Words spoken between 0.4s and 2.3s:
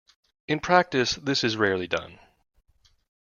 In practice, this is rarely done.